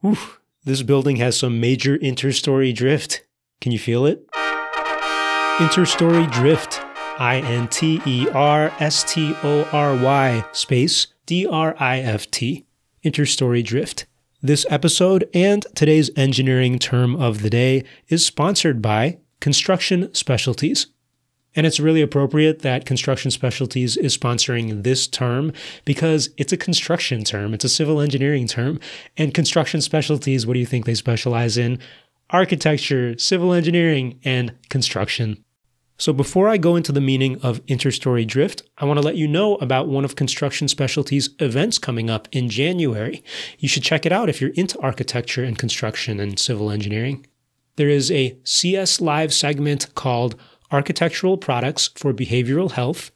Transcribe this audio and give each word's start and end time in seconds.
Whew, 0.00 0.16
this 0.64 0.82
building 0.82 1.16
has 1.16 1.36
some 1.36 1.60
major 1.60 1.98
interstory 1.98 2.72
drift. 2.72 3.24
Can 3.60 3.72
you 3.72 3.78
feel 3.80 4.06
it? 4.06 4.24
Interstory 5.58 6.30
drift. 6.30 6.80
I 7.18 7.42
N 7.44 7.66
T 7.66 8.00
E 8.06 8.28
R 8.32 8.72
S 8.78 9.02
T 9.02 9.34
O 9.42 9.68
R 9.72 9.96
Y 9.96 10.44
space 10.52 11.08
D 11.26 11.46
R 11.46 11.74
I 11.80 11.98
F 11.98 12.30
T. 12.30 12.64
Interstory 13.04 13.64
drift. 13.64 14.06
This 14.40 14.64
episode 14.70 15.28
and 15.34 15.66
today's 15.74 16.10
engineering 16.14 16.78
term 16.78 17.16
of 17.16 17.42
the 17.42 17.50
day 17.50 17.82
is 18.08 18.24
sponsored 18.24 18.80
by 18.80 19.18
Construction 19.40 20.14
Specialties. 20.14 20.86
And 21.58 21.66
it's 21.66 21.80
really 21.80 22.02
appropriate 22.02 22.60
that 22.60 22.86
Construction 22.86 23.32
Specialties 23.32 23.96
is 23.96 24.16
sponsoring 24.16 24.84
this 24.84 25.08
term 25.08 25.52
because 25.84 26.30
it's 26.36 26.52
a 26.52 26.56
construction 26.56 27.24
term, 27.24 27.52
it's 27.52 27.64
a 27.64 27.68
civil 27.68 28.00
engineering 28.00 28.46
term. 28.46 28.78
And 29.16 29.34
Construction 29.34 29.80
Specialties, 29.80 30.46
what 30.46 30.54
do 30.54 30.60
you 30.60 30.66
think 30.66 30.86
they 30.86 30.94
specialize 30.94 31.58
in? 31.58 31.80
Architecture, 32.30 33.18
civil 33.18 33.52
engineering, 33.52 34.20
and 34.22 34.54
construction. 34.68 35.44
So 35.96 36.12
before 36.12 36.48
I 36.48 36.58
go 36.58 36.76
into 36.76 36.92
the 36.92 37.00
meaning 37.00 37.40
of 37.40 37.66
interstory 37.66 38.24
drift, 38.24 38.62
I 38.78 38.84
want 38.84 39.00
to 39.00 39.04
let 39.04 39.16
you 39.16 39.26
know 39.26 39.56
about 39.56 39.88
one 39.88 40.04
of 40.04 40.14
Construction 40.14 40.68
Specialties 40.68 41.30
events 41.40 41.76
coming 41.76 42.08
up 42.08 42.28
in 42.30 42.48
January. 42.48 43.24
You 43.58 43.66
should 43.66 43.82
check 43.82 44.06
it 44.06 44.12
out 44.12 44.28
if 44.28 44.40
you're 44.40 44.50
into 44.50 44.78
architecture 44.78 45.42
and 45.42 45.58
construction 45.58 46.20
and 46.20 46.38
civil 46.38 46.70
engineering. 46.70 47.26
There 47.74 47.88
is 47.88 48.12
a 48.12 48.38
CS 48.44 49.00
Live 49.00 49.34
segment 49.34 49.92
called 49.96 50.36
Architectural 50.70 51.38
Products 51.38 51.90
for 51.94 52.12
Behavioral 52.12 52.72
Health 52.72 53.10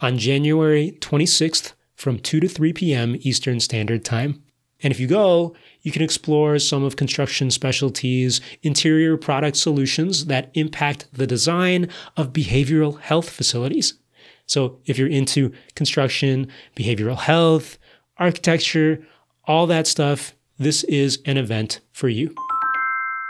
on 0.00 0.18
January 0.18 0.96
26th 1.00 1.74
from 1.94 2.18
2 2.18 2.40
to 2.40 2.48
3 2.48 2.72
p.m. 2.72 3.16
Eastern 3.20 3.60
Standard 3.60 4.04
Time. 4.04 4.42
And 4.80 4.92
if 4.92 5.00
you 5.00 5.08
go, 5.08 5.54
you 5.82 5.90
can 5.90 6.02
explore 6.02 6.58
some 6.58 6.84
of 6.84 6.96
Construction 6.96 7.50
Specialties' 7.50 8.40
interior 8.62 9.16
product 9.16 9.56
solutions 9.56 10.26
that 10.26 10.50
impact 10.54 11.08
the 11.12 11.26
design 11.26 11.88
of 12.16 12.32
behavioral 12.32 13.00
health 13.00 13.28
facilities. 13.28 13.94
So 14.46 14.78
if 14.86 14.98
you're 14.98 15.08
into 15.08 15.52
construction, 15.74 16.48
behavioral 16.76 17.18
health, 17.18 17.78
architecture, 18.18 19.04
all 19.44 19.66
that 19.66 19.86
stuff, 19.86 20.34
this 20.58 20.84
is 20.84 21.20
an 21.24 21.36
event 21.36 21.80
for 21.92 22.08
you. 22.08 22.34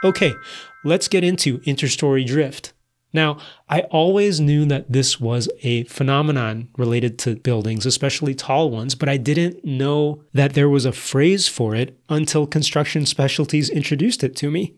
Okay, 0.05 0.34
let's 0.84 1.08
get 1.08 1.25
into 1.25 1.58
interstory 1.60 2.25
drift. 2.25 2.72
Now, 3.12 3.38
I 3.68 3.80
always 3.82 4.38
knew 4.38 4.66
that 4.66 4.92
this 4.92 5.18
was 5.18 5.48
a 5.62 5.84
phenomenon 5.84 6.68
related 6.76 7.18
to 7.20 7.36
buildings, 7.36 7.86
especially 7.86 8.34
tall 8.34 8.70
ones, 8.70 8.94
but 8.94 9.08
I 9.08 9.16
didn't 9.16 9.64
know 9.64 10.24
that 10.34 10.52
there 10.52 10.68
was 10.68 10.84
a 10.84 10.92
phrase 10.92 11.48
for 11.48 11.74
it 11.74 11.98
until 12.08 12.46
Construction 12.46 13.06
Specialties 13.06 13.70
introduced 13.70 14.22
it 14.22 14.36
to 14.36 14.50
me. 14.50 14.74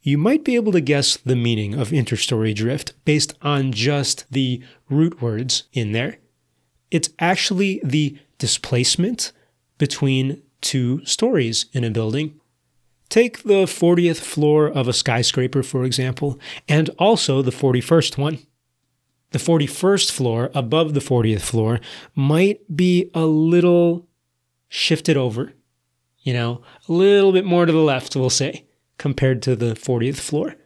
You 0.00 0.18
might 0.18 0.44
be 0.44 0.54
able 0.54 0.72
to 0.72 0.80
guess 0.80 1.16
the 1.16 1.36
meaning 1.36 1.74
of 1.74 1.92
interstory 1.92 2.54
drift 2.54 2.92
based 3.04 3.34
on 3.42 3.72
just 3.72 4.26
the 4.30 4.62
root 4.88 5.20
words 5.20 5.64
in 5.72 5.92
there. 5.92 6.18
It's 6.90 7.10
actually 7.18 7.80
the 7.82 8.18
displacement 8.38 9.32
between 9.78 10.42
two 10.60 11.04
stories 11.04 11.66
in 11.72 11.84
a 11.84 11.90
building. 11.90 12.40
Take 13.14 13.44
the 13.44 13.66
40th 13.66 14.18
floor 14.18 14.66
of 14.66 14.88
a 14.88 14.92
skyscraper, 14.92 15.62
for 15.62 15.84
example, 15.84 16.36
and 16.68 16.90
also 16.98 17.42
the 17.42 17.52
41st 17.52 18.18
one. 18.18 18.40
The 19.30 19.38
41st 19.38 20.10
floor 20.10 20.50
above 20.52 20.94
the 20.94 21.00
40th 21.00 21.42
floor 21.42 21.78
might 22.16 22.76
be 22.76 23.12
a 23.14 23.24
little 23.24 24.08
shifted 24.66 25.16
over, 25.16 25.52
you 26.22 26.32
know, 26.32 26.62
a 26.88 26.92
little 26.92 27.30
bit 27.30 27.44
more 27.44 27.66
to 27.66 27.70
the 27.70 27.78
left, 27.78 28.16
we'll 28.16 28.30
say, 28.30 28.66
compared 28.98 29.42
to 29.42 29.54
the 29.54 29.74
40th 29.74 30.18
floor. 30.18 30.56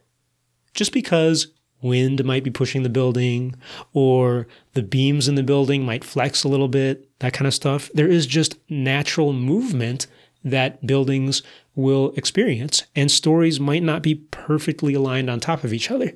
Just 0.73 0.95
because 0.95 1.49
wind 1.83 2.25
might 2.25 2.45
be 2.45 2.51
pushing 2.51 2.83
the 2.83 2.89
building 2.89 3.57
or 3.93 4.47
the 4.73 4.83
beams 4.83 5.29
in 5.29 5.35
the 5.35 5.43
building 5.43 5.85
might 5.85 6.03
flex 6.03 6.45
a 6.45 6.49
little 6.49 6.69
bit, 6.69 7.11
that 7.19 7.35
kind 7.35 7.47
of 7.47 7.53
stuff. 7.53 7.91
There 7.93 8.09
is 8.09 8.27
just 8.27 8.57
natural 8.71 9.35
movement 9.35 10.07
that 10.45 10.87
buildings 10.87 11.43
will 11.79 12.13
experience, 12.17 12.83
and 12.97 13.09
stories 13.09 13.61
might 13.61 13.85
not 13.85 14.03
be 14.03 14.17
perfectly 14.17 14.95
aligned 14.95 15.31
on 15.31 15.39
top 15.39 15.63
of 15.63 15.73
each 15.73 15.93
other. 15.93 16.13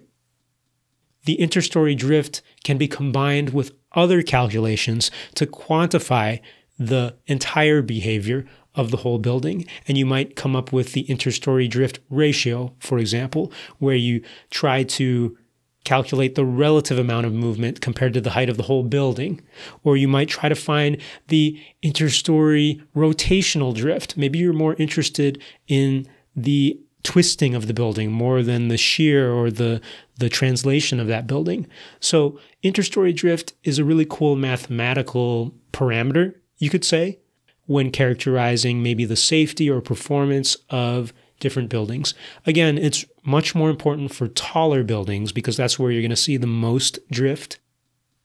The 1.25 1.35
interstory 1.35 1.95
drift 1.95 2.43
can 2.65 2.79
be 2.79 2.89
combined 2.89 3.51
with 3.51 3.73
other 3.93 4.23
calculations 4.23 5.13
to 5.37 5.47
quantify 5.47 6.41
the 6.81 7.17
entire 7.29 7.81
behavior 7.81 8.45
of 8.75 8.91
the 8.91 8.97
whole 8.99 9.19
building. 9.19 9.65
And 9.87 9.97
you 9.97 10.05
might 10.05 10.35
come 10.35 10.57
up 10.57 10.73
with 10.73 10.95
the 10.95 11.03
interstory 11.03 11.69
drift 11.69 12.01
ratio, 12.11 12.75
for 12.81 12.99
example, 12.99 13.53
where 13.79 13.95
you 13.95 14.21
try 14.51 14.83
to 14.83 15.39
calculate 15.85 16.35
the 16.35 16.45
relative 16.45 16.99
amount 16.99 17.27
of 17.27 17.33
movement 17.33 17.81
compared 17.81 18.15
to 18.15 18.21
the 18.21 18.31
height 18.31 18.49
of 18.49 18.57
the 18.57 18.65
whole 18.65 18.83
building. 18.85 19.41
Or 19.83 19.97
you 19.97 20.09
might 20.09 20.29
try 20.29 20.49
to 20.49 20.55
find 20.55 20.99
the 21.29 21.59
interstory 21.83 22.83
rotational 22.95 23.75
drift. 23.75 24.17
Maybe 24.17 24.39
you're 24.39 24.53
more 24.53 24.75
interested 24.75 25.43
in 25.67 26.07
the 26.37 26.79
twisting 27.03 27.55
of 27.55 27.67
the 27.67 27.75
building 27.75 28.13
more 28.13 28.43
than 28.43 28.69
the 28.69 28.77
shear 28.77 29.33
or 29.33 29.51
the 29.51 29.81
the 30.19 30.29
translation 30.29 31.01
of 31.01 31.09
that 31.09 31.27
building. 31.27 31.67
So 31.99 32.39
interstory 32.63 33.13
drift 33.13 33.55
is 33.65 33.79
a 33.79 33.85
really 33.85 34.07
cool 34.09 34.37
mathematical 34.37 35.53
parameter, 35.73 36.35
you 36.59 36.71
could 36.71 36.85
say, 36.85 37.19
when 37.67 37.91
characterizing 37.91 38.83
maybe 38.85 39.05
the 39.05 39.17
safety 39.17 39.69
or 39.69 39.81
performance 39.81 40.57
of 40.71 41.13
different 41.43 41.69
buildings. 41.69 42.15
Again, 42.47 42.79
it's 42.79 43.05
much 43.25 43.55
more 43.55 43.69
important 43.69 44.15
for 44.15 44.29
taller 44.29 44.83
buildings 44.83 45.33
because 45.33 45.59
that's 45.59 45.79
where 45.79 45.91
you're 45.91 46.01
going 46.01 46.11
to 46.11 46.17
see 46.17 46.39
the 46.39 46.47
most 46.47 46.99
drift. 47.11 47.59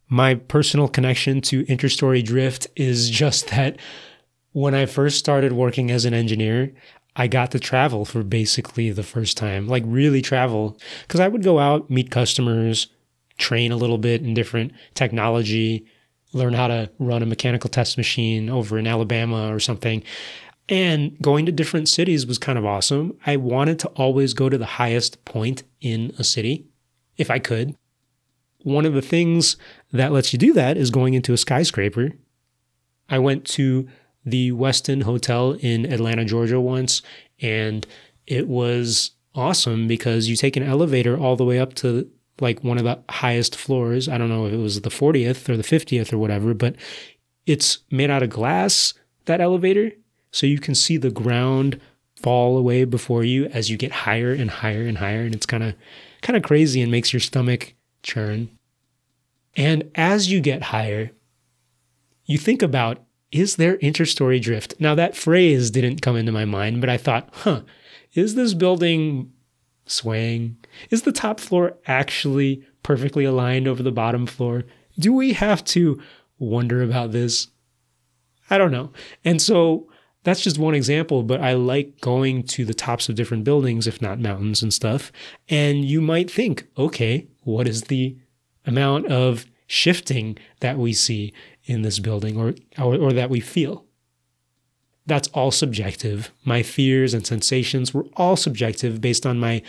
My 0.07 0.35
personal 0.35 0.87
connection 0.87 1.41
to 1.41 1.65
interstory 1.65 2.23
drift 2.23 2.67
is 2.77 3.09
just 3.09 3.49
that 3.49 3.77
when 4.53 4.73
I 4.73 4.85
first 4.85 5.19
started 5.19 5.51
working 5.51 5.91
as 5.91 6.05
an 6.05 6.13
engineer, 6.13 6.73
I 7.15 7.27
got 7.27 7.51
to 7.51 7.59
travel 7.59 8.05
for 8.05 8.23
basically 8.23 8.91
the 8.91 9.03
first 9.03 9.35
time, 9.35 9.67
like 9.67 9.83
really 9.85 10.21
travel. 10.21 10.79
Because 11.01 11.19
I 11.19 11.27
would 11.27 11.43
go 11.43 11.59
out, 11.59 11.89
meet 11.89 12.11
customers, 12.11 12.87
train 13.37 13.71
a 13.71 13.77
little 13.77 13.97
bit 13.97 14.21
in 14.21 14.33
different 14.33 14.71
technology, 14.93 15.85
learn 16.33 16.53
how 16.53 16.67
to 16.67 16.89
run 16.99 17.23
a 17.23 17.25
mechanical 17.25 17.69
test 17.69 17.97
machine 17.97 18.49
over 18.49 18.77
in 18.77 18.87
Alabama 18.87 19.53
or 19.53 19.59
something. 19.59 20.03
And 20.69 21.17
going 21.21 21.45
to 21.45 21.51
different 21.51 21.87
cities 21.87 22.25
was 22.25 22.37
kind 22.37 22.57
of 22.57 22.65
awesome. 22.65 23.17
I 23.25 23.37
wanted 23.37 23.79
to 23.79 23.87
always 23.89 24.33
go 24.33 24.49
to 24.49 24.57
the 24.57 24.65
highest 24.65 25.23
point 25.23 25.63
in 25.79 26.13
a 26.17 26.23
city 26.23 26.65
if 27.17 27.31
I 27.31 27.39
could. 27.39 27.75
One 28.63 28.85
of 28.85 28.93
the 28.93 29.01
things 29.01 29.55
that 29.93 30.11
lets 30.11 30.33
you 30.33 30.39
do 30.39 30.53
that 30.53 30.77
is 30.77 30.91
going 30.91 31.13
into 31.13 31.33
a 31.33 31.37
skyscraper. 31.37 32.11
I 33.09 33.19
went 33.19 33.45
to 33.45 33.87
the 34.25 34.51
Westin 34.51 35.03
Hotel 35.03 35.53
in 35.53 35.85
Atlanta, 35.85 36.25
Georgia 36.25 36.59
once, 36.59 37.01
and 37.41 37.87
it 38.25 38.47
was 38.47 39.11
awesome 39.33 39.87
because 39.87 40.27
you 40.27 40.35
take 40.35 40.57
an 40.57 40.63
elevator 40.63 41.17
all 41.17 41.37
the 41.37 41.45
way 41.45 41.59
up 41.59 41.75
to 41.75 42.09
like 42.41 42.63
one 42.63 42.77
of 42.77 42.83
the 42.83 42.99
highest 43.09 43.55
floors. 43.55 44.09
I 44.09 44.17
don't 44.17 44.29
know 44.29 44.45
if 44.45 44.53
it 44.53 44.57
was 44.57 44.81
the 44.81 44.89
40th 44.89 45.47
or 45.47 45.55
the 45.55 45.63
50th 45.63 46.11
or 46.11 46.17
whatever, 46.17 46.53
but 46.53 46.75
it's 47.45 47.79
made 47.89 48.09
out 48.09 48.23
of 48.23 48.29
glass, 48.29 48.93
that 49.25 49.39
elevator 49.39 49.91
so 50.31 50.45
you 50.45 50.59
can 50.59 50.75
see 50.75 50.97
the 50.97 51.11
ground 51.11 51.79
fall 52.15 52.57
away 52.57 52.83
before 52.83 53.23
you 53.23 53.45
as 53.47 53.69
you 53.69 53.77
get 53.77 53.91
higher 53.91 54.33
and 54.33 54.49
higher 54.49 54.83
and 54.83 54.97
higher 54.97 55.21
and 55.21 55.35
it's 55.35 55.45
kind 55.45 55.63
of 55.63 55.75
kind 56.21 56.35
of 56.35 56.43
crazy 56.43 56.81
and 56.81 56.91
makes 56.91 57.13
your 57.13 57.19
stomach 57.19 57.73
churn. 58.01 58.49
And 59.55 59.89
as 59.95 60.31
you 60.31 60.41
get 60.41 60.63
higher, 60.63 61.11
you 62.25 62.37
think 62.37 62.61
about 62.61 63.03
is 63.31 63.57
there 63.57 63.77
interstory 63.77 64.39
drift? 64.39 64.75
Now 64.79 64.95
that 64.95 65.15
phrase 65.15 65.69
didn't 65.69 66.01
come 66.01 66.15
into 66.15 66.31
my 66.31 66.45
mind, 66.45 66.79
but 66.81 66.89
I 66.89 66.97
thought, 66.97 67.29
"Huh, 67.31 67.61
is 68.13 68.35
this 68.35 68.53
building 68.53 69.31
swaying? 69.85 70.57
Is 70.89 71.01
the 71.03 71.11
top 71.11 71.39
floor 71.39 71.77
actually 71.87 72.63
perfectly 72.83 73.25
aligned 73.25 73.67
over 73.67 73.83
the 73.83 73.91
bottom 73.91 74.25
floor? 74.25 74.63
Do 74.97 75.13
we 75.13 75.33
have 75.33 75.63
to 75.65 76.01
wonder 76.39 76.81
about 76.81 77.11
this? 77.11 77.49
I 78.49 78.57
don't 78.57 78.71
know." 78.71 78.91
And 79.25 79.41
so 79.41 79.87
that's 80.27 80.41
just 80.41 80.59
one 80.59 80.75
example, 80.75 81.23
but 81.23 81.39
I 81.39 81.53
like 81.53 82.01
going 82.01 82.43
to 82.47 82.65
the 82.65 82.73
tops 82.73 83.07
of 83.07 83.15
different 83.15 83.45
buildings, 83.45 83.87
if 83.87 84.01
not 84.01 84.19
mountains 84.19 84.61
and 84.61 84.73
stuff. 84.73 85.09
And 85.47 85.85
you 85.85 86.01
might 86.01 86.29
think, 86.29 86.67
okay, 86.77 87.27
what 87.43 87.65
is 87.65 87.83
the 87.83 88.17
amount 88.65 89.05
of 89.07 89.45
shifting 89.67 90.37
that 90.59 90.77
we 90.77 90.91
see 90.91 91.31
in 91.63 91.81
this 91.81 91.99
building 91.99 92.37
or, 92.37 92.55
or, 92.77 92.97
or 92.97 93.13
that 93.13 93.29
we 93.29 93.39
feel? 93.39 93.85
That's 95.05 95.29
all 95.29 95.49
subjective. 95.49 96.29
My 96.43 96.61
fears 96.61 97.13
and 97.13 97.25
sensations 97.25 97.93
were 97.93 98.07
all 98.17 98.35
subjective 98.35 98.99
based 98.99 99.25
on 99.25 99.39
my 99.39 99.61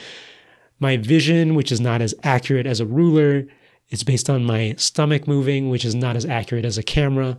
my 0.80 0.96
vision, 0.96 1.54
which 1.54 1.70
is 1.70 1.80
not 1.80 2.02
as 2.02 2.16
accurate 2.24 2.66
as 2.66 2.80
a 2.80 2.86
ruler. 2.86 3.46
It's 3.90 4.02
based 4.02 4.28
on 4.28 4.44
my 4.44 4.74
stomach 4.76 5.28
moving, 5.28 5.70
which 5.70 5.84
is 5.84 5.94
not 5.94 6.16
as 6.16 6.26
accurate 6.26 6.64
as 6.64 6.78
a 6.78 6.82
camera. 6.82 7.38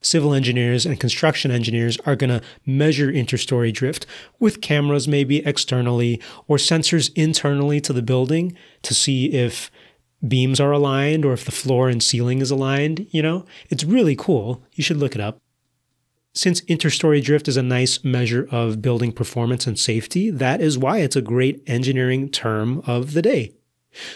Civil 0.00 0.32
engineers 0.32 0.86
and 0.86 0.98
construction 0.98 1.50
engineers 1.50 1.98
are 2.06 2.16
going 2.16 2.30
to 2.30 2.42
measure 2.64 3.10
interstory 3.10 3.72
drift 3.72 4.06
with 4.38 4.60
cameras 4.60 5.06
maybe 5.06 5.44
externally 5.46 6.20
or 6.48 6.56
sensors 6.56 7.10
internally 7.14 7.80
to 7.80 7.92
the 7.92 8.02
building 8.02 8.56
to 8.82 8.94
see 8.94 9.32
if 9.32 9.70
beams 10.26 10.60
are 10.60 10.72
aligned 10.72 11.24
or 11.24 11.32
if 11.32 11.44
the 11.44 11.52
floor 11.52 11.88
and 11.88 12.02
ceiling 12.02 12.40
is 12.40 12.50
aligned, 12.50 13.06
you 13.10 13.22
know? 13.22 13.44
It's 13.68 13.84
really 13.84 14.16
cool. 14.16 14.62
You 14.72 14.84
should 14.84 14.98
look 14.98 15.14
it 15.14 15.20
up. 15.20 15.38
Since 16.32 16.60
interstory 16.62 17.20
drift 17.20 17.48
is 17.48 17.56
a 17.56 17.62
nice 17.62 18.04
measure 18.04 18.46
of 18.50 18.80
building 18.80 19.12
performance 19.12 19.66
and 19.66 19.78
safety, 19.78 20.30
that 20.30 20.60
is 20.60 20.78
why 20.78 20.98
it's 20.98 21.16
a 21.16 21.22
great 21.22 21.62
engineering 21.66 22.28
term 22.28 22.82
of 22.86 23.14
the 23.14 23.22
day. 23.22 23.52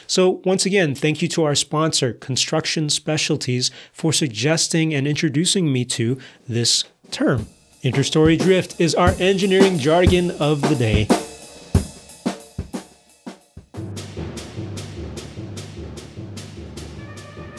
So, 0.07 0.43
once 0.45 0.65
again, 0.67 0.95
thank 0.95 1.21
you 1.23 1.29
to 1.29 1.45
our 1.45 1.55
sponsor, 1.55 2.13
Construction 2.13 2.89
Specialties, 2.89 3.71
for 3.93 4.13
suggesting 4.13 4.95
and 4.95 5.07
introducing 5.07 5.73
me 5.73 5.85
to 5.87 6.19
this 6.49 6.85
term. 7.11 7.49
Interstory 7.83 8.39
drift 8.39 8.81
is 8.81 8.95
our 8.95 9.11
engineering 9.19 9.79
jargon 9.79 10.31
of 10.33 10.63
the 10.63 10.75
day. 10.75 11.07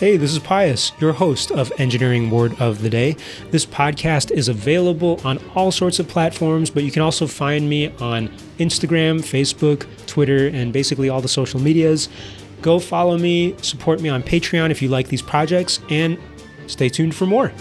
Hey, 0.06 0.18
this 0.18 0.34
is 0.34 0.38
Pius, 0.38 0.92
your 1.00 1.14
host 1.14 1.50
of 1.50 1.74
Engineering 1.80 2.30
Word 2.30 2.62
of 2.62 2.84
the 2.84 2.92
Day. 2.92 3.16
This 3.50 3.66
podcast 3.66 4.30
is 4.30 4.48
available 4.48 5.20
on 5.24 5.40
all 5.56 5.72
sorts 5.72 5.98
of 5.98 6.08
platforms, 6.08 6.70
but 6.70 6.84
you 6.84 6.92
can 6.92 7.02
also 7.02 7.26
find 7.26 7.68
me 7.68 7.88
on 7.98 8.28
Instagram, 8.60 9.22
Facebook, 9.22 9.88
Twitter, 10.06 10.50
and 10.50 10.72
basically 10.72 11.10
all 11.10 11.22
the 11.22 11.28
social 11.28 11.60
medias. 11.60 12.08
Go 12.62 12.78
follow 12.78 13.18
me, 13.18 13.56
support 13.64 14.00
me 14.00 14.10
on 14.10 14.22
Patreon 14.22 14.70
if 14.70 14.80
you 14.80 14.90
like 14.90 15.08
these 15.08 15.24
projects, 15.24 15.80
and 15.90 16.20
stay 16.68 16.88
tuned 16.88 17.16
for 17.16 17.26
more. 17.26 17.52